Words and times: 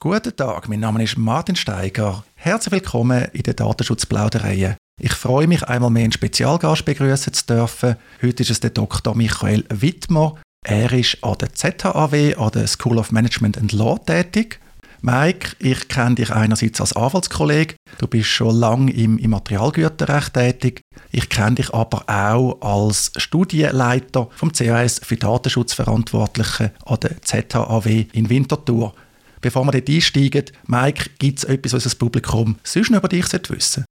Guten 0.00 0.36
Tag, 0.36 0.68
mein 0.68 0.78
Name 0.78 1.02
ist 1.02 1.18
Martin 1.18 1.56
Steiger. 1.56 2.22
Herzlich 2.36 2.70
willkommen 2.70 3.24
in 3.32 3.42
der 3.42 3.54
Datenschutzplauderei. 3.54 4.76
Ich 5.00 5.12
freue 5.12 5.48
mich, 5.48 5.64
einmal 5.64 5.90
mehr 5.90 6.04
einen 6.04 6.12
Spezialgast 6.12 6.84
begrüßen 6.84 7.32
zu 7.32 7.46
dürfen. 7.46 7.96
Heute 8.22 8.44
ist 8.44 8.50
es 8.50 8.60
der 8.60 8.70
Dr. 8.70 9.16
Michael 9.16 9.64
Wittmer. 9.70 10.36
Er 10.64 10.92
ist 10.92 11.18
an 11.24 11.34
der 11.40 11.52
ZHAW, 11.52 12.36
an 12.36 12.50
der 12.52 12.68
School 12.68 12.98
of 12.98 13.10
Management 13.10 13.58
and 13.58 13.72
Law 13.72 13.98
tätig. 13.98 14.60
Mike, 15.00 15.56
ich 15.58 15.88
kenne 15.88 16.14
dich 16.14 16.30
einerseits 16.30 16.80
als 16.80 16.92
Anwaltskollege, 16.92 17.74
du 17.98 18.06
bist 18.06 18.28
schon 18.28 18.54
lange 18.54 18.92
im 18.92 19.18
Immaterialgüterrecht 19.18 20.34
tätig. 20.34 20.80
Ich 21.10 21.28
kenne 21.28 21.56
dich 21.56 21.74
aber 21.74 22.04
auch 22.08 22.60
als 22.60 23.10
Studienleiter 23.16 24.28
vom 24.36 24.52
CAS 24.52 25.00
für 25.02 25.16
Datenschutzverantwortliche 25.16 26.70
an 26.86 27.00
der 27.00 27.20
ZHAW 27.20 28.06
in 28.12 28.30
Winterthur. 28.30 28.94
Bevor 29.40 29.64
wir 29.64 29.72
dort 29.72 29.88
einsteigen, 29.88 30.44
Mike, 30.66 31.10
gibt 31.18 31.38
es 31.38 31.44
etwas, 31.44 31.72
was 31.72 31.84
das 31.84 31.94
Publikum 31.94 32.58
sonst 32.62 32.90
noch 32.90 32.98
über 32.98 33.08
dich 33.08 33.26
wissen 33.50 33.84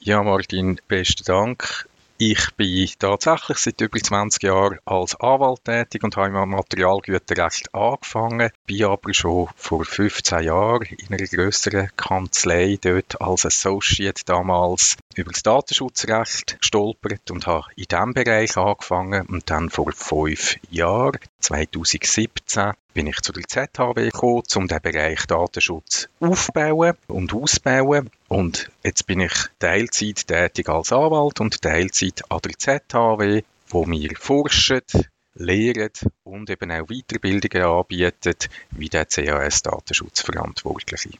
Ja, 0.00 0.22
Martin, 0.22 0.80
besten 0.88 1.24
Dank. 1.24 1.86
Ich 2.22 2.50
bin 2.54 2.86
tatsächlich 2.98 3.56
seit 3.56 3.80
über 3.80 3.98
20 3.98 4.42
Jahren 4.42 4.78
als 4.84 5.18
Anwalt 5.18 5.64
tätig 5.64 6.04
und 6.04 6.18
habe 6.18 6.26
im 6.26 6.50
Materialgüterrecht 6.50 7.74
angefangen, 7.74 8.50
bin 8.66 8.84
aber 8.84 9.14
schon 9.14 9.48
vor 9.56 9.86
15 9.86 10.42
Jahren 10.42 10.82
in 10.82 11.14
einer 11.14 11.26
größeren 11.26 11.88
Kanzlei 11.96 12.76
dort 12.78 13.22
als 13.22 13.46
Associate 13.46 14.22
damals 14.26 14.98
über 15.16 15.32
das 15.32 15.42
Datenschutzrecht 15.42 16.58
gestolpert 16.60 17.30
und 17.30 17.46
habe 17.46 17.68
in 17.76 17.86
diesem 17.90 18.12
Bereich 18.12 18.54
angefangen 18.58 19.24
und 19.24 19.48
dann 19.48 19.70
vor 19.70 19.90
fünf 19.92 20.58
Jahren, 20.70 21.20
2017, 21.38 22.72
bin 22.94 23.06
ich 23.06 23.20
zu 23.20 23.32
der 23.32 23.46
ZHW 23.46 24.08
gekommen, 24.10 24.42
um 24.54 24.68
den 24.68 24.80
Bereich 24.80 25.26
Datenschutz 25.26 26.08
aufbauen 26.20 26.94
und 27.08 27.34
ausbauen. 27.34 28.08
Und 28.28 28.70
jetzt 28.82 29.06
bin 29.06 29.20
ich 29.20 29.32
Teilzeit 29.58 30.26
tätig 30.26 30.68
als 30.68 30.92
Anwalt 30.92 31.40
und 31.40 31.62
Teilzeit 31.62 32.22
an 32.30 32.40
der 32.44 32.58
ZHW, 32.58 33.42
wo 33.68 33.86
wir 33.86 34.10
forschen, 34.18 34.82
lehren 35.34 35.90
und 36.24 36.50
eben 36.50 36.70
auch 36.70 36.86
Weiterbildungen 36.88 37.66
anbieten, 37.66 38.34
wie 38.72 38.88
der 38.88 39.06
CAS-Datenschutzverantwortliche. 39.06 41.10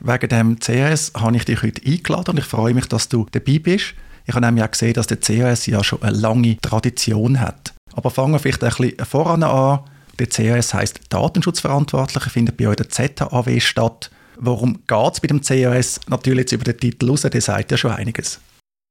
Wegen 0.00 0.28
dem 0.28 0.58
CAS 0.58 1.12
habe 1.16 1.36
ich 1.36 1.46
dich 1.46 1.62
heute 1.62 1.80
eingeladen 1.86 2.32
und 2.32 2.38
ich 2.38 2.44
freue 2.44 2.74
mich, 2.74 2.86
dass 2.86 3.08
du 3.08 3.26
dabei 3.30 3.58
bist. 3.58 3.94
Ich 4.26 4.34
habe 4.34 4.44
nämlich 4.44 4.64
auch 4.64 4.70
gesehen, 4.70 4.92
dass 4.92 5.06
der 5.06 5.16
CAS 5.18 5.64
ja 5.66 5.82
schon 5.82 6.02
eine 6.02 6.14
lange 6.16 6.60
Tradition 6.60 7.40
hat. 7.40 7.72
Aber 7.94 8.10
fangen 8.10 8.34
wir 8.34 8.40
vielleicht 8.40 8.62
ein 8.62 8.74
bisschen 8.76 9.06
voran 9.06 9.42
an. 9.42 9.80
Der 10.18 10.26
CAS 10.26 10.72
heißt 10.72 11.00
Datenschutzverantwortliche, 11.10 12.30
findet 12.30 12.56
bei 12.56 12.68
euch 12.68 12.76
der 12.76 12.88
ZAW 12.88 13.60
statt. 13.60 14.10
Worum 14.36 14.84
geht 14.86 15.12
es 15.12 15.20
bei 15.20 15.28
dem 15.28 15.40
CAS? 15.40 16.00
Natürlich 16.08 16.40
jetzt 16.40 16.52
über 16.52 16.64
den 16.64 16.78
Titel 16.78 17.10
raus, 17.10 17.22
der 17.22 17.40
sagt 17.40 17.70
ja 17.70 17.76
schon 17.76 17.92
einiges. 17.92 18.40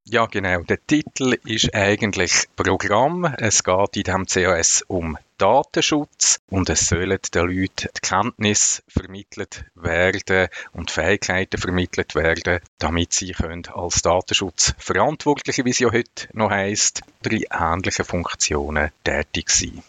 Ja, 0.07 0.27
genau. 0.27 0.61
Der 0.61 0.85
Titel 0.85 1.35
ist 1.45 1.73
eigentlich 1.73 2.45
Programm. 2.55 3.25
Es 3.39 3.63
geht 3.63 3.97
in 3.97 4.03
diesem 4.03 4.25
CAS 4.27 4.83
um 4.87 5.17
Datenschutz 5.39 6.39
und 6.47 6.69
es 6.69 6.85
sollen 6.85 7.17
den 7.33 7.47
Leuten 7.47 7.89
die 7.95 8.07
Kenntnis 8.07 8.83
vermittelt 8.87 9.65
werden 9.73 10.47
und 10.73 10.91
Fähigkeiten 10.91 11.59
vermittelt 11.59 12.13
werden, 12.13 12.59
damit 12.77 13.13
sie 13.13 13.31
können 13.31 13.65
als 13.73 14.03
Datenschutzverantwortliche, 14.03 15.65
wie 15.65 15.71
es 15.71 15.79
ja 15.79 15.91
heute 15.91 16.27
noch 16.33 16.51
heisst, 16.51 17.01
drei 17.23 17.41
ähnliche 17.51 18.03
Funktionen 18.03 18.91
tätig 19.03 19.49
sein. 19.49 19.81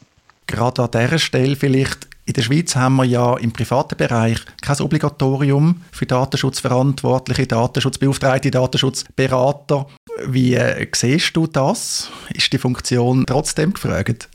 Gerade 0.46 0.84
an 0.84 0.90
dieser 0.92 1.18
Stelle 1.18 1.56
vielleicht, 1.56 2.08
in 2.24 2.34
der 2.34 2.42
Schweiz 2.42 2.76
haben 2.76 2.96
wir 2.96 3.04
ja 3.04 3.36
im 3.36 3.52
privaten 3.52 3.96
Bereich 3.96 4.38
kein 4.62 4.80
Obligatorium 4.80 5.82
für 5.92 6.06
Datenschutzverantwortliche, 6.06 7.46
Datenschutzbeauftragte, 7.46 8.50
Datenschutzberater. 8.50 9.86
Wie 10.26 10.54
äh, 10.54 10.86
siehst 10.94 11.36
du 11.36 11.46
das? 11.46 12.10
Ist 12.32 12.52
die 12.52 12.58
Funktion 12.58 13.26
trotzdem 13.26 13.74
gefragt? 13.74 14.28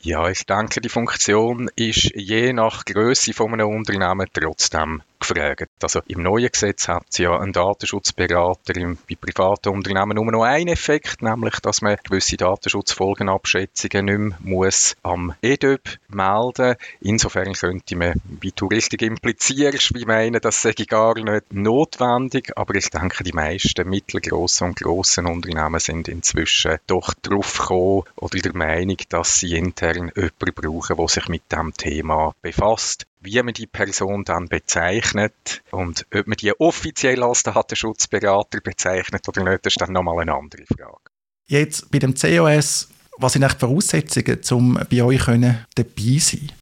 Ja, 0.00 0.28
ich 0.28 0.44
denke, 0.46 0.80
die 0.80 0.88
Funktion 0.88 1.70
ist 1.76 2.10
je 2.16 2.52
nach 2.52 2.84
Größe 2.84 3.32
von 3.32 3.52
einem 3.52 3.68
Unternehmen 3.68 4.26
trotzdem 4.32 5.02
gefragt. 5.22 5.70
Also 5.82 6.00
im 6.06 6.22
neuen 6.22 6.50
Gesetz 6.50 6.88
hat 6.88 7.04
es 7.10 7.18
ja 7.18 7.38
ein 7.38 7.52
Datenschutzberater 7.52 8.76
im, 8.76 8.98
bei 9.08 9.16
privaten 9.16 9.70
Unternehmen 9.70 10.16
nur 10.16 10.30
noch 10.30 10.42
einen 10.42 10.68
Effekt, 10.68 11.22
nämlich, 11.22 11.60
dass 11.60 11.82
man 11.82 11.96
gewisse 12.02 12.36
Datenschutzfolgenabschätzungen 12.36 14.06
nicht 14.06 14.18
mehr 14.18 14.38
muss 14.40 14.96
am 15.02 15.34
EDÖB 15.42 15.98
melden. 16.08 16.76
Insofern 17.00 17.52
könnte 17.52 17.96
man, 17.96 18.20
wie 18.24 18.52
du 18.54 18.66
richtig 18.66 19.02
implizierst, 19.02 19.94
wie 19.94 20.04
meinen, 20.04 20.40
das 20.40 20.62
sei 20.62 20.72
gar 20.72 21.14
nicht 21.14 21.52
notwendig, 21.52 22.52
aber 22.56 22.74
ich 22.74 22.90
denke, 22.90 23.24
die 23.24 23.32
meisten 23.32 23.88
mittelgroßen 23.88 24.68
und 24.68 24.78
grossen 24.78 25.26
Unternehmen 25.26 25.80
sind 25.80 26.08
inzwischen 26.08 26.78
doch 26.86 27.14
drauf 27.14 27.58
gekommen 27.58 28.02
oder 28.16 28.38
der 28.38 28.56
Meinung, 28.56 28.96
dass 29.08 29.38
sie 29.38 29.56
intern 29.56 30.12
jemanden 30.14 30.54
brauchen, 30.54 30.96
der 30.96 31.08
sich 31.08 31.28
mit 31.28 31.50
dem 31.52 31.72
Thema 31.74 32.34
befasst 32.42 33.06
wie 33.22 33.42
man 33.42 33.54
die 33.54 33.66
Person 33.66 34.24
dann 34.24 34.48
bezeichnet 34.48 35.62
und 35.70 36.06
ob 36.14 36.26
man 36.26 36.36
die 36.36 36.58
offiziell 36.58 37.22
als 37.22 37.42
Datenschutzberater 37.44 38.60
bezeichnet 38.60 39.28
oder 39.28 39.44
nicht, 39.44 39.66
ist 39.66 39.80
dann 39.80 39.92
nochmal 39.92 40.20
eine 40.20 40.34
andere 40.34 40.64
Frage. 40.66 41.10
Jetzt 41.46 41.90
bei 41.90 41.98
dem 41.98 42.14
COS, 42.14 42.88
was 43.18 43.32
sind 43.32 43.44
eigentlich 43.44 43.58
die 43.58 43.66
Voraussetzungen, 43.66 44.40
um 44.50 44.80
bei 44.90 45.02
euch 45.02 45.20
können 45.20 45.66
dabei 45.74 46.18
sein 46.18 46.52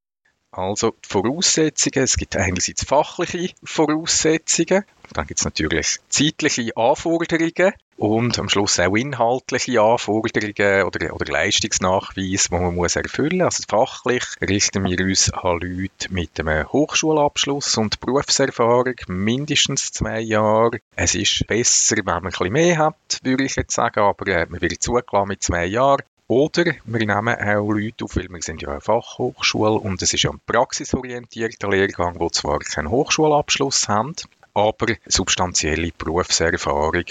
also 0.53 0.91
die 0.91 1.09
Voraussetzungen, 1.09 2.04
es 2.04 2.16
gibt 2.16 2.37
einerseits 2.37 2.84
fachliche 2.84 3.54
Voraussetzungen, 3.62 4.84
dann 5.12 5.27
gibt 5.27 5.41
es 5.41 5.44
natürlich 5.44 5.98
zeitliche 6.09 6.77
Anforderungen 6.77 7.72
und 8.00 8.38
am 8.38 8.49
Schluss 8.49 8.81
auch 8.81 8.97
inhaltliche 8.97 9.83
Anforderungen 9.83 10.84
oder, 10.84 11.15
oder 11.15 11.33
Leistungsnachweise, 11.33 12.49
die 12.49 12.55
man 12.55 12.75
muss 12.75 12.97
erfüllen 12.97 13.38
muss. 13.44 13.61
Also 13.61 13.65
fachlich 13.69 14.25
richten 14.41 14.84
wir 14.84 15.05
uns 15.05 15.31
an 15.31 15.61
Leute 15.61 16.10
mit 16.10 16.41
einem 16.41 16.66
Hochschulabschluss 16.72 17.77
und 17.77 18.00
Berufserfahrung, 18.00 18.94
mindestens 19.06 19.93
zwei 19.93 20.21
Jahre. 20.21 20.78
Es 20.97 21.15
ist 21.15 21.47
besser, 21.47 21.97
wenn 21.99 22.05
man 22.06 22.25
ein 22.25 22.31
bisschen 22.31 22.53
mehr 22.55 22.78
hat, 22.78 23.19
würde 23.22 23.44
ich 23.44 23.56
jetzt 23.56 23.75
sagen, 23.75 24.00
aber 24.00 24.27
äh, 24.28 24.47
man 24.49 24.62
wird 24.62 24.83
zugelassen 24.83 25.28
mit 25.28 25.43
zwei 25.43 25.66
Jahren. 25.66 26.03
Oder 26.27 26.72
wir 26.84 27.00
nehmen 27.00 27.34
auch 27.37 27.71
Leute 27.71 28.05
auf, 28.05 28.16
weil 28.16 28.31
wir 28.31 28.41
sind 28.41 28.62
ja 28.62 28.71
eine 28.71 28.81
Fachhochschule 28.81 29.72
und 29.72 30.00
es 30.00 30.15
ist 30.15 30.22
ja 30.22 30.31
ein 30.31 30.41
praxisorientierter 30.47 31.69
Lehrgang, 31.69 32.19
wo 32.19 32.31
zwar 32.31 32.60
keinen 32.60 32.89
Hochschulabschluss 32.89 33.89
haben, 33.89 34.15
aber 34.55 34.94
substanzielle 35.06 35.91
Berufserfahrung 35.99 37.05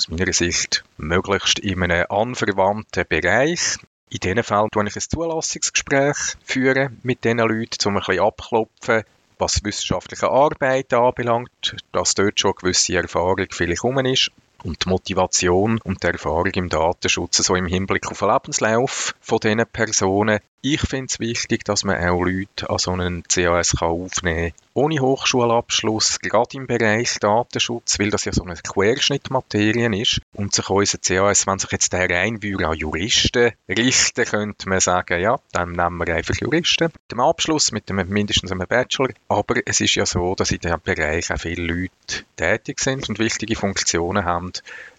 aus 0.00 0.08
meiner 0.08 0.32
Sicht 0.32 0.82
möglichst 0.96 1.58
in 1.58 1.82
einem 1.82 2.06
anverwandten 2.08 3.04
Bereich. 3.06 3.76
In 4.08 4.20
diesen 4.20 4.42
Fällen 4.42 4.68
führe 4.72 4.88
ich 4.88 4.96
ein 4.96 5.02
Zulassungsgespräch 5.02 6.16
führen 6.42 6.98
mit 7.02 7.22
diesen 7.22 7.40
Leuten, 7.40 7.86
um 7.86 7.98
ein 7.98 8.02
bisschen 8.06 8.24
abklopfen, 8.24 9.02
was 9.38 9.62
wissenschaftliche 9.62 10.30
Arbeit 10.30 10.94
anbelangt, 10.94 11.76
dass 11.92 12.14
dort 12.14 12.40
schon 12.40 12.52
eine 12.52 12.60
gewisse 12.60 12.96
Erfahrung 12.96 13.46
vielleicht 13.50 13.84
rum 13.84 13.98
ist 14.06 14.30
und 14.64 14.82
die 14.82 14.88
Motivation 14.88 15.78
und 15.84 16.02
die 16.02 16.06
Erfahrung 16.06 16.46
im 16.54 16.70
Datenschutz 16.70 17.36
so 17.36 17.54
im 17.54 17.66
Hinblick 17.66 18.10
auf 18.10 18.20
den 18.20 18.28
Lebenslauf 18.30 19.14
von 19.20 19.38
diesen 19.38 19.66
Personen. 19.66 20.40
Ich 20.62 20.82
finde 20.82 21.06
es 21.06 21.18
wichtig, 21.20 21.64
dass 21.64 21.84
man 21.84 21.96
auch 22.06 22.22
Leute 22.22 22.68
an 22.68 22.76
so 22.76 22.90
einen 22.90 23.22
CAS 23.22 23.76
kann 23.78 23.88
aufnehmen 23.88 24.50
kann, 24.50 24.66
ohne 24.74 25.00
Hochschulabschluss, 25.00 26.18
gerade 26.18 26.58
im 26.58 26.66
Bereich 26.66 27.18
Datenschutz, 27.18 27.98
weil 27.98 28.10
das 28.10 28.26
ja 28.26 28.32
so 28.34 28.44
eine 28.44 28.56
Querschnittmaterie 28.56 30.02
ist 30.02 30.20
und 30.34 30.52
sich 30.54 30.68
unser 30.68 30.98
CAS, 30.98 31.46
wenn 31.46 31.58
sich 31.58 31.72
jetzt 31.72 31.94
der 31.94 32.10
rein 32.10 32.42
würde 32.42 32.68
an 32.68 32.76
Juristen 32.76 33.52
richten, 33.70 34.24
könnte 34.26 34.68
man 34.68 34.80
sagen, 34.80 35.22
ja, 35.22 35.40
dann 35.52 35.72
nehmen 35.72 36.06
wir 36.06 36.14
einfach 36.14 36.36
Juristen 36.36 36.92
mit 36.92 37.10
dem 37.10 37.20
Abschluss, 37.20 37.72
mit 37.72 37.88
dem 37.88 37.96
mindestens 38.10 38.52
einem 38.52 38.68
Bachelor. 38.68 39.14
Aber 39.28 39.54
es 39.64 39.80
ist 39.80 39.94
ja 39.94 40.04
so, 40.04 40.34
dass 40.34 40.50
in 40.50 40.58
diesem 40.58 40.82
Bereich 40.82 41.32
auch 41.32 41.40
viele 41.40 41.62
Leute 41.62 42.24
tätig 42.36 42.80
sind 42.80 43.08
und 43.08 43.18
wichtige 43.18 43.56
Funktionen 43.56 44.26
haben 44.26 44.52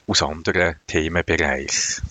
aus 0.08 0.24
anderen 0.24 0.78
Themenbereichen. 0.88 2.02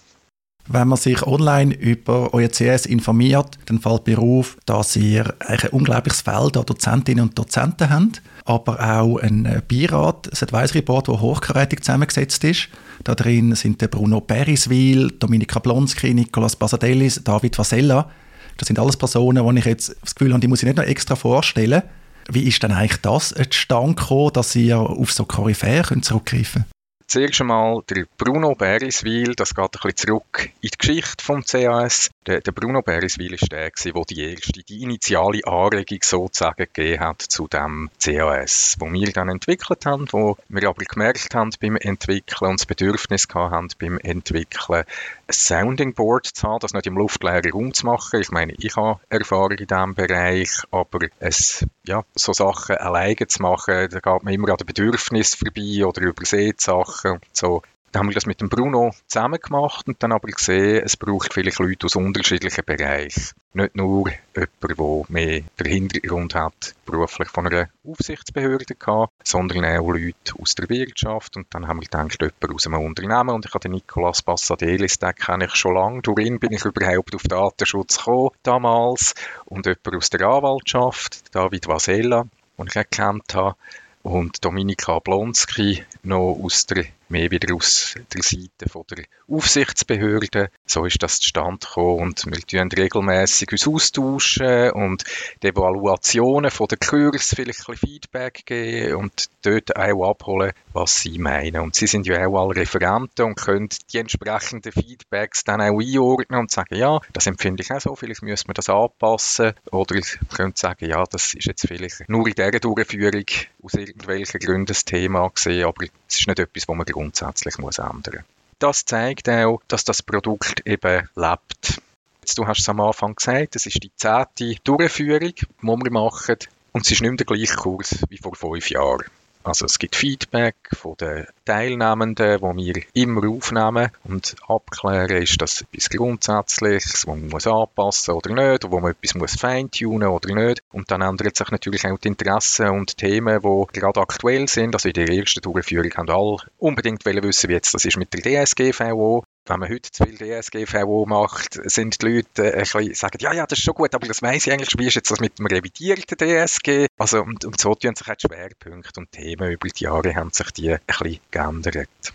Wenn 0.69 0.89
man 0.89 0.99
sich 0.99 1.27
online 1.27 1.75
über 1.75 2.33
euer 2.33 2.49
CS 2.49 2.87
informiert, 2.87 3.59
dann 3.67 3.81
fällt 3.81 4.07
mir 4.07 4.19
auf, 4.19 4.57
dass 4.67 4.95
ihr 4.95 5.35
ein 5.41 5.59
unglaubliches 5.71 6.21
Feld 6.21 6.57
an 6.57 6.67
Dozentinnen 6.67 7.25
und 7.25 7.39
Dozenten 7.39 7.91
habt, 7.91 8.23
aber 8.45 8.79
auch 8.81 9.19
ein 9.19 9.63
Beirat, 9.69 10.29
ein 10.29 10.49
Advisory 10.49 10.83
Board, 10.83 11.09
das 11.09 11.21
hochkarätig 11.21 11.83
zusammengesetzt 11.83 12.45
ist. 12.45 12.69
Da 13.05 13.15
drin 13.15 13.55
sind 13.55 13.81
der 13.81 13.89
Bruno 13.89 14.21
Beriswil, 14.21 15.11
Dominika 15.19 15.59
Blonski, 15.59 16.15
Nicolas 16.15 16.57
Basadelis, 16.57 17.21
David 17.25 17.59
Vasella. 17.59 18.11
Das 18.57 18.69
sind 18.69 18.79
alles 18.79 18.97
Personen, 18.97 19.55
die 19.55 19.59
ich 19.59 19.65
jetzt 19.65 19.97
das 20.03 20.15
Gefühl 20.15 20.33
habe, 20.33 20.41
die 20.41 20.49
muss 20.49 20.63
ich 20.63 20.67
nicht 20.67 20.77
noch 20.77 20.85
extra 20.85 21.17
vorstellen. 21.17 21.83
Wie 22.31 22.45
ist 22.45 22.63
denn 22.63 22.73
eigentlich 22.73 23.01
das 23.01 23.35
gekommen, 23.35 24.33
dass 24.35 24.55
ihr 24.55 24.79
auf 24.79 25.13
so 25.13 25.25
Koryphäen 25.25 26.03
zurückgreifen 26.03 26.63
könnt? 26.63 26.80
Zuerst 27.11 27.41
einmal 27.41 27.83
der 27.91 28.07
Bruno 28.19 28.55
Beriswil, 28.55 29.35
das 29.35 29.53
geht 29.53 29.65
ein 29.65 29.71
bisschen 29.83 29.97
zurück 29.97 30.51
in 30.61 30.69
die 30.69 30.79
Geschichte 30.79 31.25
vom 31.25 31.43
CAS. 31.45 32.11
Der, 32.25 32.41
der 32.41 32.53
Bruno 32.53 32.83
Beriswil 32.83 33.35
ist 33.35 33.51
der, 33.51 33.69
der 33.69 34.05
die 34.09 34.21
erste, 34.21 34.63
die 34.63 34.83
initiale 34.85 35.45
Anregung 35.45 35.99
sozusagen 36.05 36.69
gegeben 36.73 37.01
hat 37.01 37.21
zu 37.23 37.49
dem 37.49 37.91
CAS, 38.01 38.77
wo 38.79 38.93
wir 38.93 39.11
dann 39.11 39.29
entwickelt 39.29 39.87
haben, 39.87 40.07
wo 40.13 40.39
wir 40.49 40.69
aber 40.69 40.85
gemerkt 40.85 41.35
haben 41.35 41.51
beim 41.61 41.75
Entwickeln 41.75 42.49
und 42.53 42.61
das 42.61 42.67
Bedürfnis 42.67 43.27
haben 43.35 43.67
beim 43.81 43.99
Entwickeln, 43.99 44.85
Sounding 45.33 45.95
Board 45.95 46.27
zu 46.27 46.49
haben, 46.49 46.61
das 46.61 46.73
nicht 46.73 46.87
im 46.87 46.97
luftleeren 46.97 47.53
Raum 47.53 47.75
zu 47.75 47.87
machen. 47.87 48.21
Ich 48.21 48.31
meine, 48.31 48.55
ich 48.59 48.77
habe 48.77 49.01
Erfahrung 49.09 49.53
in 49.53 49.67
diesem 49.67 49.95
Bereich, 49.95 50.63
aber 50.71 51.07
es, 51.19 51.67
ja, 51.87 52.05
so 52.15 52.33
Sachen 52.33 52.77
alleine 52.77 53.27
zu 53.27 53.43
machen, 53.43 53.89
da 53.91 54.01
geht 54.01 54.23
man 54.23 54.35
immer 54.35 54.51
an 54.51 54.57
den 54.57 54.67
Bedürfnissen 54.67 55.39
vorbei 55.39 55.85
oder 55.85 56.03
übersieht 56.03 56.61
Sachen. 56.61 57.21
So, 57.33 57.63
haben 57.99 58.09
wir 58.09 58.15
das 58.15 58.27
mit 58.27 58.41
dem 58.41 58.49
Bruno 58.49 58.93
zusammen 59.07 59.41
gemacht 59.41 59.89
und 59.89 60.03
dann 60.03 60.13
aber 60.13 60.29
gesehen, 60.29 60.83
es 60.85 60.97
braucht 60.97 61.35
vielleicht 61.35 61.59
Leute 61.59 61.87
aus 61.87 61.97
unterschiedlichen 61.97 62.65
Bereichen. 62.65 63.31
Nicht 63.53 63.75
nur 63.75 64.09
jemand, 64.37 64.51
der 64.63 65.05
mehr 65.09 65.43
den 65.59 65.67
Hintergrund 65.67 66.37
hat, 66.37 66.75
beruflich 66.87 67.29
von 67.29 67.49
einer 67.49 67.69
Aufsichtsbehörde 67.85 68.77
gehabt, 68.77 69.13
sondern 69.25 69.65
auch 69.65 69.91
Leute 69.91 70.35
aus 70.41 70.55
der 70.55 70.69
Wirtschaft. 70.69 71.37
Und 71.37 71.53
dann 71.53 71.67
haben 71.67 71.79
wir 71.81 71.89
gedacht, 71.89 72.17
jemand 72.21 72.55
aus 72.55 72.67
einem 72.69 72.85
Unternehmen. 72.85 73.31
Und 73.31 73.47
ich 73.47 73.53
habe 73.53 73.63
den 73.63 73.73
Nicolas 73.73 74.23
Passadelis, 74.23 75.01
den 75.01 75.15
kenne 75.17 75.47
ich 75.47 75.55
schon 75.57 75.75
lange. 75.75 76.03
Durch 76.03 76.25
ihn 76.25 76.39
bin 76.39 76.53
ich 76.53 76.65
überhaupt 76.65 77.15
auf 77.15 77.25
Datenschutz 77.25 77.99
gekommen 77.99 78.31
damals. 78.45 79.15
Und 79.47 79.67
jemand 79.67 79.97
aus 79.97 80.11
der 80.11 80.29
Anwaltschaft, 80.29 81.35
David 81.35 81.67
Vasella, 81.67 82.27
den 82.57 82.67
ich 82.69 82.79
auch 82.79 82.91
kennt 82.91 83.35
habe 83.35 83.57
und 84.03 84.45
Dominika 84.45 84.99
Blonski 84.99 85.85
noch 86.03 86.39
aus 86.43 86.67
der, 86.67 86.85
mehr 87.11 87.31
wieder 87.31 87.55
aus 87.55 87.95
der 88.15 88.23
Seite 88.23 88.69
von 88.69 88.85
der 88.91 89.05
Aufsichtsbehörde. 89.29 90.51
So 90.65 90.85
ist 90.85 91.03
das 91.03 91.21
zustande 91.21 91.67
gekommen 91.67 92.01
und 92.01 92.27
wir 92.27 92.41
tun 92.41 92.71
regelmässig 92.73 93.53
uns 93.53 93.67
austauschen 93.67 94.71
und 94.73 95.05
die 95.43 95.49
Evaluationen 95.49 96.51
von 96.51 96.69
der 96.69 96.79
Kurs 96.79 97.35
vielleicht 97.35 97.69
ein 97.69 97.77
Feedback 97.77 98.43
geben 98.47 98.97
und 98.97 99.29
dort 99.43 99.77
auch 99.77 100.11
abholen, 100.11 100.53
was 100.73 101.01
sie 101.01 101.19
meinen. 101.19 101.61
Und 101.61 101.75
sie 101.75 101.87
sind 101.87 102.07
ja 102.07 102.27
auch 102.27 102.41
alle 102.41 102.61
Referenten 102.61 103.25
und 103.25 103.37
können 103.37 103.69
die 103.93 103.99
entsprechenden 103.99 104.73
Feedbacks 104.73 105.45
dann 105.45 105.61
auch 105.61 105.81
einordnen 105.81 106.41
und 106.41 106.51
sagen, 106.51 106.77
ja, 106.77 107.01
das 107.13 107.27
empfinde 107.27 107.63
ich 107.63 107.73
auch 107.73 107.81
so, 107.81 107.97
vielleicht 107.97 108.23
müssen 108.23 108.49
wir 108.49 108.55
das 108.55 108.69
anpassen 108.69 109.53
oder 109.71 110.01
könnte 110.35 110.61
sagen, 110.61 110.87
ja, 110.89 111.05
das 111.05 111.35
ist 111.35 111.47
jetzt 111.47 111.67
vielleicht 111.67 112.09
nur 112.09 112.27
in 112.27 112.35
dieser 112.35 112.51
Durchführung 112.61 113.25
aus 113.63 113.75
irgendwelchen 113.75 114.41
Gründen 114.41 114.67
das 114.67 114.85
Thema 114.85 115.29
gesehen, 115.29 115.65
aber 115.65 115.85
es 116.09 116.21
ist 116.21 116.27
nicht 116.27 116.39
etwas, 116.39 116.69
was 116.69 116.77
man 116.77 116.87
grundsätzlich 117.01 117.57
muss 117.59 117.79
ändern. 117.79 118.25
Das 118.59 118.85
zeigt 118.85 119.29
auch, 119.29 119.63
dass 119.69 119.85
das 119.85 120.03
Produkt 120.03 120.67
eben 120.67 121.09
lebt. 121.17 121.81
Jetzt, 122.21 122.37
du 122.37 122.47
hast 122.47 122.61
es 122.61 122.69
am 122.69 122.81
Anfang 122.81 123.15
gesagt, 123.15 123.57
es 123.57 123.65
ist 123.65 123.83
die 123.83 123.91
zehnte 123.97 124.57
Durchführung, 124.63 125.33
die 125.35 125.47
wir 125.63 125.91
machen 125.91 126.37
und 126.73 126.85
es 126.85 126.93
ist 126.93 127.01
nicht 127.01 127.11
mehr 127.11 127.17
der 127.17 127.27
gleiche 127.27 127.57
Kurs 127.57 127.97
wie 128.11 128.19
vor 128.19 128.35
fünf 128.35 128.69
Jahren. 128.69 129.07
Also 129.43 129.65
es 129.65 129.79
gibt 129.79 129.97
Feedback 129.97 130.57
von 130.73 130.97
den 130.97 131.27
Teilnehmenden, 131.47 132.43
wo 132.43 132.55
wir 132.55 132.83
immer 132.93 133.29
aufnehmen 133.29 133.91
und 134.05 134.37
abklären, 134.47 135.23
ist 135.23 135.41
das 135.41 135.63
etwas 135.63 135.89
Grundsätzliches, 135.89 137.07
wo 137.07 137.13
man 137.17 137.29
muss 137.29 137.47
anpassen 137.47 138.15
oder 138.15 138.35
nicht, 138.35 138.71
wo 138.71 138.81
man 138.81 138.93
etwas 138.93 139.15
muss 139.15 139.37
feintunen 139.37 140.09
oder 140.09 140.35
nicht. 140.35 140.63
Und 140.73 140.91
dann 140.91 141.01
ändern 141.01 141.35
sich 141.35 141.51
natürlich 141.51 141.87
auch 141.87 141.99
die 141.99 142.09
Interessen 142.09 142.69
und 142.69 142.99
Themen, 142.99 143.41
die 143.41 143.81
gerade 143.81 144.01
aktuell 144.01 144.47
sind. 144.47 144.75
Also 144.75 144.89
in 144.89 144.95
der 144.95 145.09
ersten 145.09 145.41
Durchführung 145.41 145.93
haben 145.95 146.11
alle 146.11 146.37
unbedingt 146.59 147.05
wissen, 147.05 147.49
wie 147.49 147.55
jetzt 147.55 147.73
das 147.73 147.85
ist 147.85 147.97
mit 147.97 148.13
der 148.13 148.45
DSGVO 148.45 149.25
wenn 149.47 149.61
man 149.61 149.69
heute 149.69 149.91
zu 149.91 150.05
viel 150.05 150.17
DSGVO 150.17 151.07
macht, 151.07 151.59
sind 151.71 152.01
die 152.03 152.07
Leute 152.07 152.53
ein 152.53 152.61
bisschen 152.61 152.95
sagen, 152.95 153.19
ja, 153.21 153.33
ja, 153.33 153.47
das 153.47 153.59
ist 153.59 153.65
schon 153.65 153.75
gut, 153.75 153.95
aber 153.95 154.07
das 154.07 154.23
weiss 154.23 154.47
ich 154.47 154.53
eigentlich, 154.53 154.79
wie 154.79 154.87
ist 154.87 154.95
jetzt 154.95 155.11
das 155.11 155.21
mit 155.21 155.39
dem 155.39 155.47
revidierten 155.47 156.17
DSG? 156.17 156.87
Also, 156.99 157.23
und, 157.23 157.45
und 157.45 157.61
so 157.61 157.75
tun 157.75 157.95
sich 157.95 158.09
auch 158.09 158.15
die 158.15 158.27
Schwerpunkte 158.27 159.01
und 159.01 159.13
Themen 159.13 159.51
über 159.51 159.69
die 159.69 159.85
Jahre 159.85 160.15
haben 160.15 160.31
sich 160.31 160.51
die 160.53 160.73
ein 160.73 160.81
bisschen 160.87 161.21
geändert. 161.31 162.15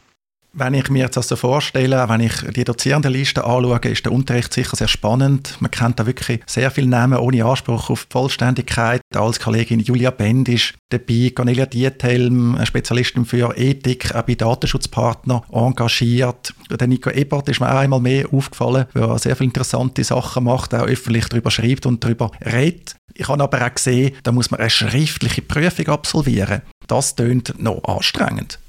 Wenn 0.57 0.73
ich 0.73 0.89
mir 0.89 1.09
das 1.09 1.27
so 1.27 1.35
vorstelle, 1.35 2.07
wenn 2.07 2.21
ich 2.21 2.33
die 2.55 2.63
Dozierendenliste 2.63 3.43
anschaue, 3.43 3.77
ist 3.91 4.05
der 4.05 4.13
Unterricht 4.13 4.53
sicher 4.53 4.77
sehr 4.77 4.87
spannend. 4.87 5.57
Man 5.59 5.69
kennt 5.69 5.99
da 5.99 6.05
wirklich 6.05 6.39
sehr 6.45 6.71
viele 6.71 6.87
Namen 6.87 7.19
ohne 7.19 7.43
Anspruch 7.43 7.89
auf 7.89 8.07
Vollständigkeit. 8.09 9.01
Als 9.13 9.41
Kollegin 9.41 9.81
Julia 9.81 10.11
Bend 10.11 10.47
ist 10.47 10.75
dabei, 10.87 11.33
Cornelia 11.35 11.65
Diethelm, 11.65 12.57
Spezialistin 12.63 13.25
für 13.25 13.53
Ethik, 13.57 14.15
auch 14.15 14.21
bei 14.21 14.35
Datenschutzpartner 14.35 15.43
engagiert. 15.51 16.53
Der 16.71 16.87
Nico 16.87 17.09
Ebert 17.09 17.49
ist 17.49 17.59
mir 17.59 17.69
auch 17.69 17.79
einmal 17.79 17.99
mehr 17.99 18.31
aufgefallen, 18.31 18.85
weil 18.93 19.09
er 19.09 19.19
sehr 19.19 19.35
viele 19.35 19.49
interessante 19.49 20.05
Sachen 20.05 20.45
macht, 20.45 20.73
auch 20.73 20.87
öffentlich 20.87 21.27
darüber 21.27 21.51
schreibt 21.51 21.85
und 21.85 22.01
darüber 22.01 22.31
redet. 22.45 22.95
Ich 23.13 23.27
habe 23.27 23.43
aber 23.43 23.61
auch 23.61 23.75
gesehen, 23.75 24.15
da 24.23 24.31
muss 24.31 24.51
man 24.51 24.61
eine 24.61 24.69
schriftliche 24.69 25.41
Prüfung 25.41 25.89
absolvieren. 25.89 26.61
Das 26.87 27.13
tönt 27.13 27.61
noch 27.61 27.83
anstrengend. 27.83 28.59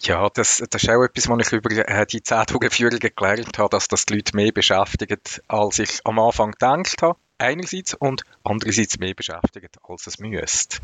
Ja, 0.00 0.28
das, 0.28 0.62
das 0.70 0.82
ist 0.82 0.90
auch 0.90 1.02
etwas, 1.02 1.28
was 1.28 1.46
ich 1.46 1.52
über 1.52 1.70
äh, 1.70 2.06
die 2.06 2.22
Zeitungsführungen 2.22 3.10
gelernt 3.16 3.58
habe, 3.58 3.70
dass 3.70 3.88
das 3.88 4.04
die 4.04 4.14
Leute 4.14 4.36
mehr 4.36 4.52
beschäftigt, 4.52 5.42
als 5.48 5.78
ich 5.78 6.00
am 6.04 6.18
Anfang 6.18 6.52
gedacht 6.52 7.00
habe. 7.02 7.18
Einerseits 7.38 7.94
und 7.94 8.22
andererseits 8.44 8.98
mehr 8.98 9.14
beschäftigt, 9.14 9.76
als 9.88 10.06
es 10.06 10.18
müsste. 10.18 10.78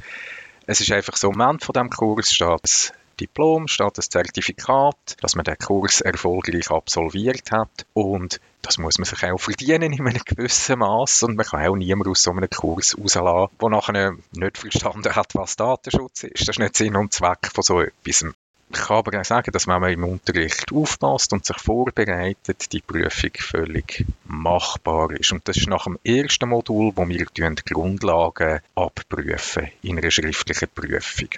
Es 0.67 0.81
ist 0.81 0.93
einfach 0.93 1.17
so, 1.17 1.31
am 1.31 1.41
Ende 1.41 1.65
von 1.65 1.73
diesem 1.75 1.91
Kurs 1.91 2.33
steht 2.33 2.63
das 2.63 2.93
Diplom, 3.21 3.69
steht 3.69 3.99
das 3.99 4.09
Zertifikat, 4.09 5.17
dass 5.21 5.35
man 5.35 5.45
den 5.45 5.59
Kurs 5.59 6.01
erfolgreich 6.01 6.71
absolviert 6.71 7.53
hat 7.53 7.87
und 7.93 8.41
das 8.63 8.79
muss 8.79 8.99
man 8.99 9.05
sich 9.05 9.23
auch 9.25 9.39
verdienen 9.39 9.93
in 9.93 10.07
einem 10.07 10.23
gewissen 10.25 10.79
Maß 10.79 11.25
und 11.25 11.37
man 11.37 11.47
kann 11.47 11.67
auch 11.67 11.77
niemand 11.77 12.09
aus 12.09 12.23
so 12.23 12.31
einem 12.31 12.49
Kurs 12.49 12.97
rauslassen, 12.99 13.57
der 13.61 13.69
nachher 13.69 14.17
nicht 14.33 14.59
verstanden 14.59 15.15
hat, 15.15 15.35
was 15.35 15.57
Datenschutz 15.57 16.25
ist. 16.25 16.49
Das 16.49 16.57
ist 16.57 16.59
nicht 16.59 16.77
Sinn 16.77 16.97
und 16.97 17.13
Zweck 17.13 17.51
von 17.53 17.63
so 17.63 17.81
etwas. 17.81 18.25
Ich 18.75 18.81
kann 18.81 18.97
aber 18.97 19.21
auch 19.21 19.25
sagen, 19.25 19.53
dass 19.53 19.67
wenn 19.67 19.81
man 19.81 19.93
im 19.93 20.05
Unterricht 20.05 20.73
aufpasst 20.73 21.33
und 21.35 21.45
sich 21.45 21.59
vorbereitet, 21.59 22.73
die 22.73 22.81
Prüfung 22.81 23.31
völlig 23.39 24.07
machbar 24.25 25.11
ist. 25.11 25.31
Und 25.33 25.47
das 25.47 25.59
ist 25.59 25.69
nach 25.69 25.85
dem 25.85 25.99
ersten 26.05 26.49
Modul, 26.49 26.93
wo 26.97 27.07
wir 27.07 27.27
die 27.37 27.55
Grundlagen 27.73 28.61
abprüfen 28.75 29.69
in 29.83 29.99
einer 29.99 30.11
schriftlichen 30.11 30.69
Prüfung. 30.75 31.29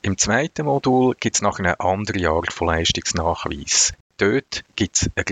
Im 0.00 0.16
zweiten 0.16 0.64
Modul 0.64 1.14
gibt 1.20 1.36
es 1.36 1.42
noch 1.42 1.58
eine 1.58 1.78
andere 1.78 2.26
Art 2.30 2.52
von 2.52 2.68
Leistungsnachweis. 2.68 3.92
Dort 4.16 4.64
gibt 4.74 4.96
es 4.96 5.10
eine 5.14 5.24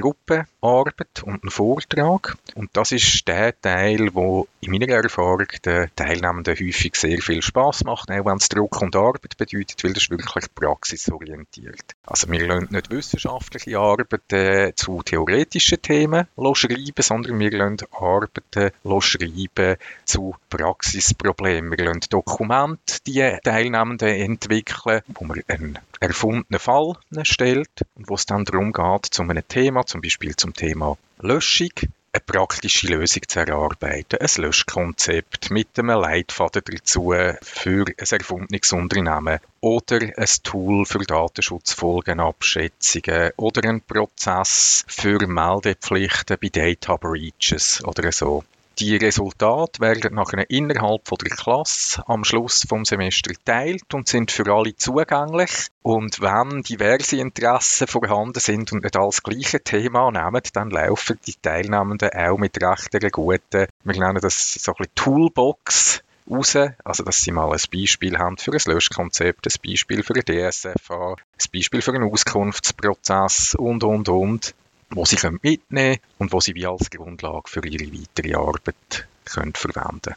Gruppenarbeit 0.67 1.23
und 1.23 1.43
einen 1.43 1.51
Vortrag. 1.51 2.37
Und 2.55 2.71
das 2.73 2.93
ist 2.93 3.27
der 3.29 3.59
Teil, 3.61 4.11
wo 4.15 4.49
in 4.61 4.73
meiner 4.73 4.89
Erfahrung 4.89 5.47
den 5.65 5.91
Teilnehmenden 5.95 6.57
häufig 6.57 6.97
sehr 6.97 7.19
viel 7.19 7.43
Spaß 7.43 7.85
macht, 7.85 8.11
auch 8.11 8.25
wenn 8.25 8.39
es 8.39 8.49
Druck 8.49 8.83
und 8.83 8.97
Arbeit 8.97 9.37
bedeutet, 9.39 9.85
weil 9.85 9.93
das 9.93 10.05
ist 10.05 10.11
wirklich 10.11 10.55
praxisorientiert. 10.55 11.95
Also 12.05 12.31
wir 12.31 12.47
lernen 12.47 12.69
nicht 12.71 12.91
wissenschaftliche 12.91 13.79
Arbeiten 13.79 14.75
zu 14.77 15.03
theoretischen 15.03 15.81
Themen 15.81 16.27
schreiben, 16.55 16.93
sondern 16.99 17.39
wir 17.39 17.51
lernen 17.51 17.79
Arbeiten 17.93 18.73
schreiben 19.01 19.77
zu 20.05 20.35
Praxisproblemen. 20.51 21.71
Wir 21.71 21.85
lernen 21.85 22.01
Dokumente, 22.11 22.99
die 23.07 23.37
Teilnehmenden 23.43 24.09
entwickeln, 24.09 25.03
wo 25.09 25.25
man 25.25 25.43
einen 25.49 25.79
erfundenen 26.01 26.61
Fall 26.61 26.95
stellt 27.23 27.71
und 27.95 28.09
wo 28.09 28.15
es 28.15 28.27
dann 28.27 28.45
darum 28.45 28.73
geht, 28.73 29.07
zu 29.07 29.23
einem 29.23 29.47
Thema, 29.49 29.87
zum 29.87 30.01
Beispiel 30.01 30.37
zum 30.37 30.55
Thema 30.57 30.99
Löschung, 31.21 31.71
eine 32.13 32.23
praktische 32.25 32.87
Lösung 32.89 33.23
zu 33.29 33.41
erarbeiten. 33.41 34.19
Ein 34.19 34.43
Löschkonzept 34.43 35.51
mit 35.51 35.79
einem 35.79 36.01
Leitfaden 36.01 36.63
dazu 36.65 37.13
für 37.43 37.85
ein 37.87 38.07
erfundenes 38.11 38.73
Unternehmen 38.73 39.39
oder 39.61 40.01
ein 40.01 40.27
Tool 40.43 40.87
für 40.87 41.01
Datenschutzfolgenabschätzungen 41.01 43.33
oder 43.37 43.69
ein 43.69 43.83
Prozess 43.83 44.87
für 44.89 45.27
Meldepflichten 45.27 46.39
bei 46.41 46.49
Data 46.49 46.97
Breaches 46.97 47.85
oder 47.85 48.11
so. 48.11 48.43
Die 48.79 48.97
Resultate 48.97 49.81
werden 49.81 50.15
nachher 50.15 50.51
innerhalb 50.51 51.09
von 51.09 51.17
der 51.17 51.35
Klasse 51.35 52.03
am 52.07 52.25
Schluss 52.25 52.67
vom 52.69 52.85
Semester 52.85 53.33
geteilt 53.33 53.95
und 53.95 54.07
sind 54.07 54.31
für 54.31 54.53
alle 54.53 54.77
zugänglich. 54.77 55.69
Und 55.81 56.21
wenn 56.21 56.63
diverse 56.63 57.17
Interessen 57.17 57.87
vorhanden 57.87 58.39
sind 58.39 58.73
und 58.73 58.85
nicht 58.85 58.97
alles 58.97 59.23
gleiche 59.23 59.63
Thema 59.63 60.11
nehmen, 60.11 60.43
dann 60.53 60.69
laufen 60.69 61.19
die 61.27 61.37
Teilnehmenden 61.41 62.11
auch 62.11 62.37
mit 62.37 62.63
recht 62.63 62.95
einer 62.95 63.11
guten, 63.11 63.67
wir 63.85 63.99
nennen 63.99 64.21
das 64.21 64.53
so 64.53 64.73
ein 64.73 64.77
bisschen 64.77 64.95
Toolbox, 64.95 66.03
raus. 66.31 66.57
Also, 66.85 67.03
dass 67.03 67.23
sie 67.23 67.33
mal 67.33 67.53
ein 67.53 67.61
Beispiel 67.73 68.19
haben 68.19 68.37
für 68.37 68.53
ein 68.53 68.61
Löschkonzept, 68.67 69.47
ein 69.47 69.61
Beispiel 69.65 70.03
für 70.03 70.15
ein 70.15 70.23
DSFA, 70.23 71.13
ein 71.13 71.51
Beispiel 71.53 71.83
für 71.83 71.95
einen 71.95 72.11
Auskunftsprozess 72.11 73.55
und, 73.55 73.85
und, 73.85 74.09
und 74.09 74.55
wo 74.91 75.05
sie 75.05 75.17
mitnehmen 75.43 75.61
können 75.69 75.99
und 76.19 76.33
wo 76.33 76.41
sie 76.41 76.55
wie 76.55 76.67
als 76.67 76.91
Grundlage 76.91 77.49
für 77.49 77.67
ihre 77.67 77.93
weitere 77.93 78.35
Arbeit 78.35 79.09
können 79.25 79.53
verwenden 79.55 80.15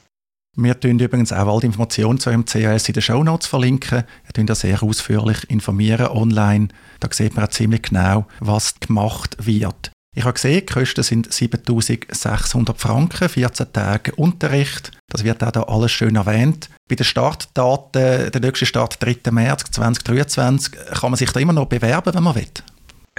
wir 0.56 0.80
tun 0.80 1.00
übrigens 1.00 1.32
auch 1.32 1.48
all 1.48 1.60
die 1.60 1.68
Informationen 1.68 2.20
zu 2.20 2.32
MCAS 2.32 2.88
in 2.88 2.94
den 2.94 3.02
Show 3.02 3.24
Notes 3.24 3.48
verlinken. 3.48 4.04
Wir 4.26 4.34
tun 4.34 4.48
da 4.48 4.56
sehr 4.56 4.82
ausführlich 4.82 5.50
informieren 5.50 6.08
online. 6.08 6.70
Da 7.00 7.08
sieht 7.12 7.36
man 7.36 7.46
auch 7.46 7.50
ziemlich 7.50 7.84
genau, 7.84 8.26
was 8.40 8.80
gemacht 8.80 9.38
wird. 9.40 9.92
Ich 10.16 10.24
habe 10.24 10.34
gesehen, 10.34 10.66
die 10.68 10.74
Kosten 10.74 11.04
sind 11.04 11.32
7600 11.32 12.78
Franken, 12.78 13.30
14 13.30 13.72
Tage 13.72 14.16
Unterricht. 14.16 14.92
Das 15.08 15.24
wird 15.24 15.44
auch 15.44 15.52
da 15.52 15.64
alles 15.64 15.92
schön 15.92 16.16
erwähnt. 16.16 16.70
Bei 16.90 16.96
den 16.96 17.06
Startdaten, 17.06 18.32
der 18.32 18.42
nächste 18.42 18.66
Start 18.66 18.98
3. 19.02 19.32
März 19.32 19.66
2023, 19.72 20.74
kann 21.00 21.12
man 21.12 21.18
sich 21.18 21.32
da 21.32 21.40
immer 21.40 21.54
noch 21.54 21.68
bewerben, 21.68 22.14
wenn 22.14 22.24
man 22.24 22.36
will. 22.36 22.48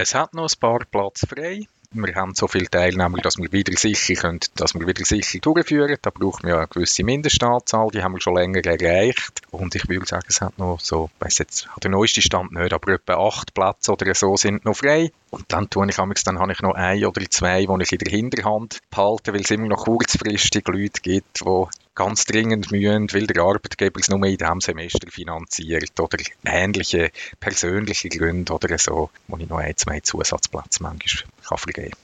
Es 0.01 0.15
hat 0.15 0.33
noch 0.33 0.49
ein 0.51 0.59
paar 0.59 0.79
Platz 0.89 1.27
frei 1.29 1.67
wir 1.93 2.15
haben 2.15 2.33
so 2.35 2.47
viele 2.47 2.69
Teilnehmer, 2.69 3.17
dass 3.17 3.37
wir 3.37 3.51
wieder 3.51 3.75
sicher 3.77 4.13
können, 4.15 4.39
dass 4.55 4.73
wir 4.73 4.87
wieder 4.87 5.03
sicher 5.03 5.39
durchführen. 5.39 5.97
Da 6.01 6.09
braucht 6.09 6.43
man 6.43 6.51
ja 6.51 6.57
eine 6.59 6.67
gewisse 6.67 7.03
Mindestanzahl, 7.03 7.89
die 7.93 8.01
haben 8.01 8.13
wir 8.13 8.21
schon 8.21 8.35
länger 8.35 8.65
erreicht. 8.65 9.41
Und 9.51 9.75
ich 9.75 9.89
würde 9.89 10.05
sagen, 10.05 10.25
es 10.29 10.39
hat 10.39 10.57
noch 10.57 10.79
so, 10.79 11.09
ich 11.13 11.25
weiss 11.25 11.37
jetzt, 11.39 11.67
der 11.83 11.91
neueste 11.91 12.21
Stand 12.21 12.53
nicht, 12.53 12.71
aber 12.71 12.93
etwa 12.93 13.27
acht 13.27 13.53
Plätze 13.53 13.91
oder 13.91 14.15
so 14.15 14.37
sind 14.37 14.63
noch 14.63 14.77
frei. 14.77 15.11
Und 15.31 15.51
dann 15.51 15.69
tue 15.69 15.87
ich 15.89 15.95
dann 15.95 16.39
habe 16.39 16.51
ich 16.53 16.61
noch 16.61 16.75
ein 16.75 17.05
oder 17.05 17.29
zwei, 17.29 17.65
die 17.65 17.83
ich 17.83 17.91
in 17.91 17.97
der 17.99 18.11
Hinterhand 18.11 18.79
behalte, 18.89 19.33
weil 19.33 19.41
es 19.41 19.51
immer 19.51 19.67
noch 19.67 19.85
kurzfristig 19.85 20.67
Leute 20.67 21.01
gibt, 21.01 21.41
die 21.41 21.65
ganz 21.95 22.25
dringend 22.25 22.71
mühen, 22.71 23.07
weil 23.11 23.27
der 23.27 23.43
Arbeitgeber 23.43 23.99
es 23.99 24.09
nur 24.09 24.23
in 24.25 24.37
diesem 24.37 24.61
Semester 24.61 25.07
finanziert 25.09 25.99
oder 25.99 26.17
ähnliche 26.45 27.11
persönliche 27.39 28.09
Gründe 28.09 28.53
oder 28.53 28.77
so, 28.77 29.09
wo 29.27 29.37
ich 29.37 29.49
noch 29.49 29.57
ein, 29.57 29.75
zwei 29.75 29.99
Zusatzplätze 29.99 30.81
manchmal 30.81 31.23
kann 31.47 31.57
vergeben 31.57 31.95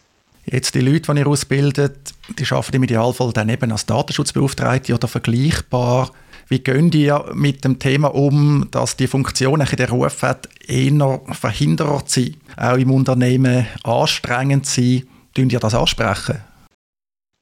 Jetzt 0.50 0.76
die 0.76 0.80
Leute, 0.80 1.14
die 1.14 1.20
ihr 1.20 1.28
ausbildet, 1.28 2.14
die 2.40 2.46
arbeiten 2.50 2.78
im 2.78 2.84
Idealfall 2.84 3.34
dann 3.34 3.50
eben 3.50 3.70
als 3.70 3.86
Datenschutzbeauftragte 3.86 4.94
oder 4.94 5.10
vergleichbar. 5.10 6.12
Wie 6.48 6.60
gehen 6.60 6.90
die 6.90 7.14
mit 7.34 7.66
dem 7.66 7.80
Thema 7.80 8.16
um, 8.16 8.70
dass 8.72 8.96
die 8.96 9.08
Funktion, 9.08 9.66
die 9.70 9.76
der 9.76 9.90
Ruf 9.90 10.22
hat, 10.22 10.48
eher 10.66 11.20
verhindert 11.32 12.10
sind, 12.10 12.38
auch 12.56 12.78
im 12.78 12.92
Unternehmen 12.92 13.68
anstrengend 13.84 14.66
sind? 14.66 15.08
Tun 15.34 15.50
ihr 15.50 15.60
das 15.60 15.76
ansprechen? 15.76 16.42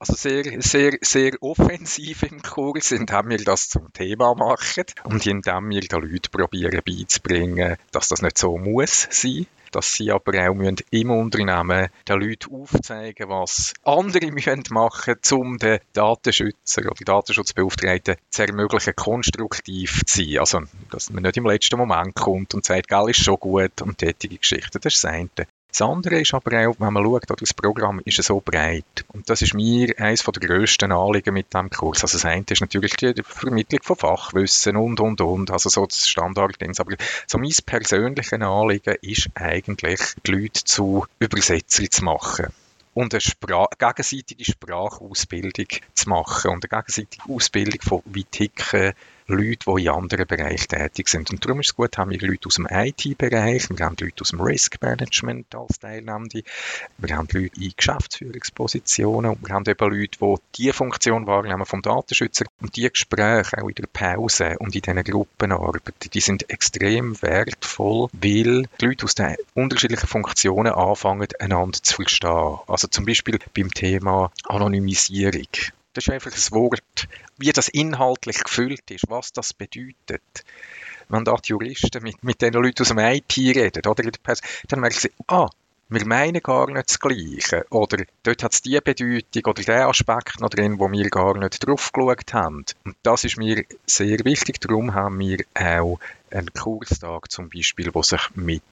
Also 0.07 0.29
sehr, 0.29 0.62
sehr, 0.62 0.97
sehr 1.01 1.31
offensiv 1.41 2.24
im 2.24 2.41
Kurs, 2.41 2.91
indem 2.91 3.29
wir 3.29 3.43
das 3.43 3.69
zum 3.69 3.91
Thema 3.91 4.35
machen 4.35 4.83
und 5.03 5.25
indem 5.25 5.69
wir 5.69 5.81
den 5.81 6.01
Leuten 6.01 6.31
probieren 6.31 6.81
beizubringen, 6.85 7.77
dass 7.91 8.09
das 8.09 8.21
nicht 8.21 8.38
so 8.38 8.57
muss 8.57 9.07
sein 9.09 9.47
dass 9.71 9.93
sie 9.93 10.09
aber 10.09 10.47
auch 10.47 10.53
müssen 10.53 10.77
im 10.91 11.12
Unternehmen 11.12 11.89
den 12.07 12.21
Leuten 12.21 12.53
aufzeigen, 12.53 13.27
was 13.27 13.74
andere 13.83 14.31
müssen 14.31 14.63
machen 14.69 15.15
um 15.31 15.57
den 15.57 15.79
Datenschützer 15.91 16.83
oder 16.83 17.03
Datenschutzbeauftragten 17.03 18.15
zu 18.29 18.43
ermöglichen, 18.43 18.95
konstruktiv 18.95 20.03
zu 20.05 20.24
sein. 20.24 20.39
Also, 20.39 20.62
dass 20.91 21.09
man 21.09 21.24
nicht 21.24 21.35
im 21.35 21.45
letzten 21.45 21.77
Moment 21.77 22.15
kommt 22.15 22.53
und 22.53 22.63
sagt, 22.63 22.88
Geld 22.88 23.09
ist 23.09 23.24
schon 23.24 23.35
gut 23.35 23.81
und 23.81 23.97
tätige 23.97 24.38
Geschichten. 24.38 24.79
Das 24.81 24.95
ist 24.95 25.03
das 25.03 25.12
eine. 25.12 25.29
Das 25.77 25.82
andere 25.82 26.22
ist 26.22 26.34
aber 26.34 26.70
auch, 26.70 26.75
wenn 26.79 26.94
man 26.94 27.03
schaut, 27.03 27.41
das 27.41 27.53
Programm 27.53 28.00
ist 28.05 28.24
so 28.24 28.39
breit. 28.39 29.03
Und 29.10 29.29
das 29.29 29.41
ist 29.41 29.53
mir 29.53 29.94
eines 30.00 30.24
der 30.24 30.32
grössten 30.32 30.94
Anliegen 30.94 31.34
mit 31.34 31.53
diesem 31.53 31.70
Kurs. 31.70 32.01
Also 32.01 32.15
das 32.15 32.24
eine 32.24 32.46
ist 32.50 32.62
natürlich 32.62 32.96
die 32.96 33.13
Vermittlung 33.22 33.84
von 33.84 33.98
Fachwissen 33.98 34.77
und, 34.77 35.01
und, 35.01 35.20
und. 35.20 35.51
Also 35.51 35.67
so 35.67 35.86
das 35.86 36.08
Standardding. 36.08 36.72
Aber 36.77 36.96
so 37.27 37.38
mein 37.38 37.51
persönliches 37.65 38.32
Anliegen 38.32 38.96
ist 39.01 39.27
eigentlich, 39.36 40.00
die 40.25 40.32
Leute 40.32 40.63
zu 40.63 41.08
Übersetzern 41.20 41.91
zu 41.91 42.05
machen 42.05 42.53
und 42.94 43.13
eine 43.13 43.20
Sprach 43.20 43.67
gegenseitige 43.77 44.46
Sprachausbildung 44.46 45.67
zu 45.94 46.10
machen 46.10 46.51
und 46.51 46.72
eine 46.72 46.84
gegenseitige 46.84 47.29
Ausbildung 47.29 47.82
von 47.82 48.01
wie 48.05 48.24
ticken 48.24 48.94
Leute, 49.27 49.65
die 49.65 49.84
in 49.84 49.89
anderen 49.89 50.27
Bereichen 50.27 50.67
tätig 50.67 51.08
sind. 51.08 51.32
Und 51.32 51.44
darum 51.44 51.60
ist 51.60 51.70
es 51.70 51.75
gut, 51.75 51.98
haben 51.98 52.12
wir 52.12 52.20
Leute 52.20 52.46
aus 52.46 52.55
dem 52.55 52.67
IT-Bereich, 52.70 53.70
wir 53.70 53.86
haben 53.86 53.96
Leute 54.00 54.22
aus 54.22 54.29
dem 54.29 54.41
Risk-Management 54.41 55.55
als 55.55 55.79
Teilnehmende, 55.79 56.44
wir 57.00 57.15
haben 57.17 57.27
Leute 57.32 57.60
in 57.60 57.74
Geschäftsführungspositionen 57.75 59.32
und 59.32 59.48
wir 59.48 59.55
haben 59.55 59.65
eben 59.67 59.89
Leute, 59.89 60.17
die 60.20 60.36
diese 60.55 60.74
Funktion 60.74 61.25
wahrnehmen 61.25 61.65
vom 61.65 61.82
Datenschützer 61.82 62.46
und 62.62 62.75
die 62.75 62.88
Gespräche 62.88 63.63
auch 63.63 63.70
in 63.70 63.75
der 63.75 63.88
Pause 63.88 64.58
und 64.60 64.75
in 64.75 64.82
diesen 64.82 65.03
Gruppenarbeiten, 65.03 66.12
die 66.13 66.22
sind 66.22 66.50
extrem 66.51 67.20
wertvoll, 67.22 68.10
weil 68.13 68.67
die 68.79 68.86
Leute 68.86 69.05
aus 69.05 69.15
den 69.15 69.36
unterschiedlichen 69.55 70.08
Funktionen 70.08 70.74
anfangen, 70.74 71.27
einander 71.39 71.79
zu 71.82 71.96
verstehen. 71.96 72.60
Also 72.67 72.88
zum 72.88 73.05
Beispiel 73.05 73.39
beim 73.55 73.72
Thema 73.72 74.32
Anonymisierung. 74.48 75.48
Das 75.95 76.05
ist 76.05 76.13
einfach 76.13 76.31
ein 76.31 76.51
Wort, 76.51 77.07
wie 77.37 77.51
das 77.53 77.69
inhaltlich 77.69 78.43
gefüllt 78.43 78.91
ist, 78.91 79.05
was 79.07 79.31
das 79.31 79.53
bedeutet. 79.53 80.43
Wenn 81.07 81.23
da 81.23 81.35
die 81.35 81.49
Juristen 81.49 82.03
mit, 82.03 82.21
mit 82.23 82.41
den 82.41 82.53
Leuten 82.53 82.81
aus 82.81 82.89
dem 82.89 82.99
IT 82.99 83.37
reden, 83.37 83.87
oder, 83.87 84.03
dann 84.67 84.79
merken 84.81 84.99
sie, 84.99 85.11
ah, 85.27 85.49
wir 85.87 86.05
meinen 86.05 86.41
gar 86.41 86.69
nicht 86.71 86.89
das 86.89 86.99
Gleiche. 86.99 87.65
Oder 87.69 88.05
dort 88.23 88.43
hat 88.43 88.53
es 88.53 88.61
die 88.61 88.79
Bedeutung 88.81 89.45
oder 89.45 89.63
den 89.63 89.81
Aspekt 89.81 90.39
noch 90.39 90.49
drin, 90.49 90.79
wo 90.79 90.91
wir 90.91 91.09
gar 91.09 91.37
nicht 91.37 91.65
drauf 91.65 91.91
geschaut 91.91 92.33
haben. 92.33 92.65
Und 92.83 92.95
das 93.03 93.23
ist 93.23 93.37
mir 93.37 93.63
sehr 93.85 94.19
wichtig. 94.25 94.59
Darum 94.61 94.93
haben 94.95 95.19
wir 95.19 95.43
auch 95.53 95.99
einen 96.31 96.51
Kurstag 96.53 97.31
zum 97.31 97.49
Beispiel, 97.49 97.93
wo 97.93 98.01
sich 98.01 98.21
mit 98.33 98.63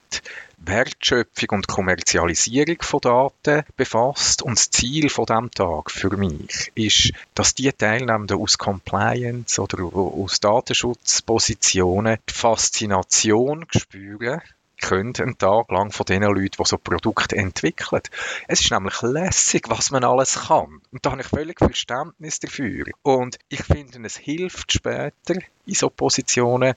Wertschöpfung 0.58 1.50
und 1.52 1.68
Kommerzialisierung 1.68 2.78
von 2.82 3.00
Daten 3.02 3.64
befasst. 3.78 4.42
Und 4.42 4.58
das 4.58 4.72
Ziel 4.72 5.10
von 5.10 5.26
dem 5.26 5.52
Tag 5.52 5.92
für 5.92 6.18
mich 6.18 6.72
ist, 6.74 7.12
dass 7.36 7.54
die 7.54 7.72
Teilnehmenden 7.72 8.40
aus 8.40 8.58
Compliance 8.58 9.62
oder 9.62 9.84
aus 9.84 10.40
Datenschutzpositionen 10.40 12.18
die 12.28 12.34
Faszination 12.34 13.66
spüren 13.70 14.42
können 14.84 15.14
einen 15.18 15.38
Tag 15.38 15.72
lang 15.72 15.92
von 15.92 16.06
den 16.06 16.24
Leuten, 16.24 16.58
die 16.58 16.66
so 16.66 16.78
Produkte 16.78 17.36
entwickeln. 17.36 18.02
Es 18.48 18.62
ist 18.62 18.72
nämlich 18.72 19.02
lässig, 19.02 19.70
was 19.70 19.92
man 19.92 20.04
alles 20.04 20.48
kann. 20.48 20.82
Und 20.92 21.06
da 21.06 21.12
habe 21.12 21.22
ich 21.22 21.28
völlig 21.28 21.58
Verständnis 21.58 22.40
dafür. 22.40 22.86
Und 23.02 23.38
ich 23.50 23.64
finde, 23.64 24.00
es 24.06 24.18
hilft 24.18 24.72
später 24.72 25.36
in 25.66 25.74
so 25.74 25.90
Positionen, 25.90 26.76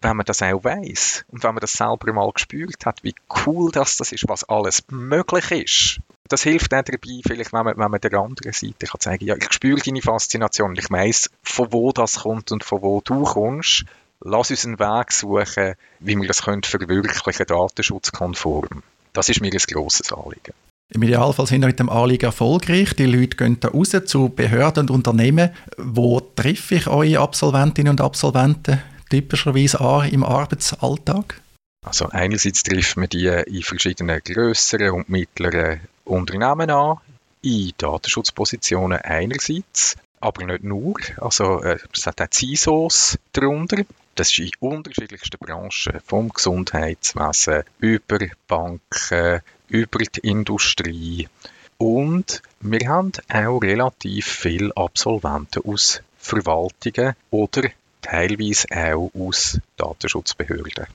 wenn 0.00 0.16
man 0.16 0.26
das 0.26 0.42
auch 0.42 0.62
weiß 0.62 1.24
und 1.28 1.42
wenn 1.42 1.54
man 1.54 1.60
das 1.60 1.72
selber 1.72 2.12
mal 2.12 2.30
gespürt 2.32 2.86
hat, 2.86 3.02
wie 3.02 3.14
cool 3.44 3.72
das, 3.72 3.96
das 3.96 4.12
ist, 4.12 4.28
was 4.28 4.44
alles 4.44 4.84
möglich 4.90 5.50
ist. 5.50 6.00
Das 6.28 6.42
hilft 6.42 6.72
auch 6.74 6.82
dabei, 6.82 7.20
vielleicht, 7.26 7.52
wenn 7.52 7.64
man, 7.64 7.78
wenn 7.78 7.90
man 7.90 8.00
der 8.00 8.14
anderen 8.14 8.52
Seite 8.52 8.86
kann 8.86 9.00
sagen, 9.00 9.24
ja, 9.24 9.34
ich 9.34 9.52
spüre 9.52 9.80
deine 9.80 10.02
Faszination, 10.02 10.76
ich 10.76 10.90
weiß, 10.90 11.30
von 11.42 11.72
wo 11.72 11.90
das 11.90 12.20
kommt 12.20 12.52
und 12.52 12.64
von 12.64 12.82
wo 12.82 13.00
du 13.00 13.24
kommst 13.24 13.86
lass 14.24 14.50
uns 14.50 14.64
einen 14.64 14.78
Weg 14.78 15.12
suchen, 15.12 15.74
wie 16.00 16.16
wir 16.16 16.28
das 16.28 16.42
können 16.42 16.62
verwirklichen, 16.62 17.46
datenschutzkonform. 17.46 18.82
Das 19.12 19.28
ist 19.28 19.40
mir 19.40 19.52
ein 19.52 19.58
grosses 19.58 20.12
Anliegen. 20.12 20.54
Im 20.90 21.02
Idealfall 21.02 21.46
sind 21.46 21.60
wir 21.60 21.66
mit 21.66 21.78
dem 21.78 21.90
Anliegen 21.90 22.24
erfolgreich. 22.24 22.94
Die 22.94 23.04
Leute 23.04 23.36
gehen 23.36 23.60
da 23.60 23.68
raus 23.68 23.94
zu 24.06 24.30
Behörden 24.30 24.82
und 24.82 24.90
Unternehmen. 24.90 25.50
Wo 25.76 26.20
treffe 26.20 26.76
ich 26.76 26.86
eure 26.86 27.20
Absolventinnen 27.20 27.90
und 27.90 28.00
Absolventen 28.00 28.82
typischerweise 29.10 29.80
an 29.80 30.08
im 30.08 30.24
Arbeitsalltag? 30.24 31.42
Also 31.84 32.08
einerseits 32.08 32.62
treffen 32.62 33.02
wir 33.02 33.08
die 33.08 33.26
in 33.26 33.62
verschiedenen 33.62 34.20
grösseren 34.24 34.92
und 34.92 35.08
mittleren 35.08 35.80
Unternehmen 36.04 36.70
an, 36.70 36.98
in 37.42 37.72
Datenschutzpositionen 37.76 38.98
einerseits, 38.98 39.96
aber 40.20 40.44
nicht 40.44 40.64
nur. 40.64 40.96
Also 41.18 41.62
äh, 41.62 41.78
es 41.94 42.06
hat 42.06 42.20
auch 42.20 42.26
CISOs 42.32 43.18
darunter, 43.32 43.84
das 44.18 44.30
ist 44.30 44.38
in 44.38 44.50
unterschiedlichsten 44.58 45.38
Branchen, 45.38 46.00
vom 46.04 46.28
Gesundheitswesen 46.30 47.62
über 47.78 48.18
Banken, 48.48 49.40
über 49.68 49.98
die 49.98 50.28
Industrie. 50.28 51.28
Und 51.76 52.42
wir 52.60 52.88
haben 52.88 53.12
auch 53.32 53.60
relativ 53.60 54.26
viele 54.26 54.76
Absolventen 54.76 55.62
aus 55.64 56.02
Verwaltungen 56.18 57.14
oder 57.30 57.70
teilweise 58.02 58.66
auch 58.74 59.10
aus 59.14 59.60
Datenschutzbehörden. 59.76 60.86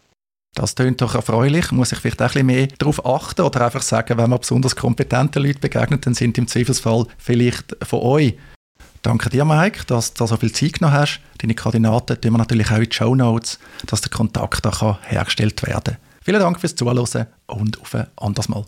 Das 0.55 0.75
tönt 0.75 1.01
doch 1.01 1.15
erfreulich. 1.15 1.71
Muss 1.71 1.93
ich 1.93 1.99
vielleicht 1.99 2.21
auch 2.21 2.25
ein 2.25 2.45
bisschen 2.45 2.45
mehr 2.45 2.67
darauf 2.77 3.05
achten 3.05 3.41
oder 3.41 3.61
einfach 3.65 3.81
sagen, 3.81 4.17
wenn 4.17 4.29
man 4.29 4.39
besonders 4.39 4.75
kompetenten 4.75 5.41
Leuten 5.41 5.61
begegnet, 5.61 6.05
dann 6.05 6.13
sind 6.13 6.37
im 6.37 6.47
Zweifelsfall 6.47 7.07
vielleicht 7.17 7.75
von 7.83 8.01
euch 8.01 8.35
Danke 9.03 9.29
dir, 9.29 9.43
Mike, 9.43 9.83
dass 9.85 10.13
du 10.13 10.25
so 10.25 10.37
viel 10.37 10.53
Zeit 10.53 10.79
genommen 10.79 10.95
hast. 10.95 11.19
Deine 11.39 11.55
Koordinaten 11.55 12.19
tun 12.21 12.31
wir 12.31 12.37
natürlich 12.37 12.71
auch 12.71 12.77
in 12.77 12.89
die 12.89 12.95
Show 12.95 13.13
Notes, 13.13 13.59
dass 13.85 13.99
der 13.99 14.09
Kontakt 14.09 14.65
da 14.65 14.99
hergestellt 15.03 15.61
werden 15.63 15.83
kann. 15.83 15.97
Vielen 16.23 16.39
Dank 16.39 16.61
fürs 16.61 16.73
Zuhören 16.73 17.27
und 17.47 17.81
auf 17.81 17.95
ein 17.95 18.07
anderes 18.15 18.47
Mal. 18.47 18.63